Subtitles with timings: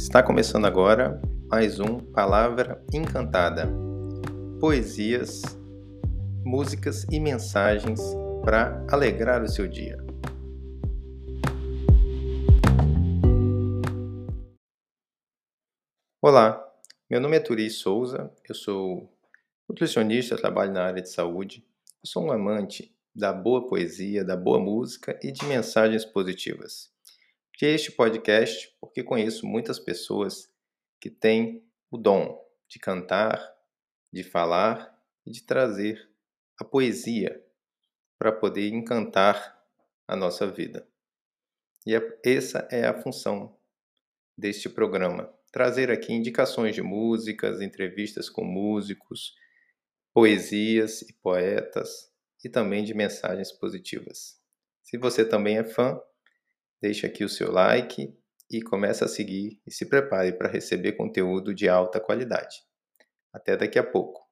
[0.00, 3.68] Está começando agora mais um Palavra Encantada.
[4.58, 5.42] Poesias,
[6.42, 8.00] músicas e mensagens
[8.42, 9.98] para alegrar o seu dia.
[16.22, 16.66] Olá,
[17.08, 19.14] meu nome é Turi Souza, eu sou
[19.68, 21.62] nutricionista, trabalho na área de saúde,
[22.02, 26.90] eu sou um amante da boa poesia, da boa música e de mensagens positivas.
[27.52, 30.52] Criei este podcast porque conheço muitas pessoas
[31.00, 33.40] que têm o dom de cantar,
[34.12, 34.92] de falar
[35.24, 36.10] e de trazer
[36.58, 37.40] a poesia
[38.18, 39.64] para poder encantar
[40.08, 40.86] a nossa vida.
[41.86, 43.56] E essa é a função
[44.36, 49.36] deste programa: trazer aqui indicações de músicas, entrevistas com músicos,
[50.12, 52.12] poesias e poetas
[52.44, 54.40] e também de mensagens positivas.
[54.82, 56.00] Se você também é fã,
[56.80, 58.16] Deixe aqui o seu like
[58.50, 62.62] e comece a seguir e se prepare para receber conteúdo de alta qualidade.
[63.32, 64.29] Até daqui a pouco.